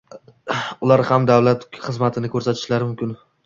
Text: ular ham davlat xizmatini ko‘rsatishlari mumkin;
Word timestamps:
ular 0.87 1.03
ham 1.11 1.29
davlat 1.31 1.67
xizmatini 1.85 2.35
ko‘rsatishlari 2.39 2.93
mumkin; 2.93 3.17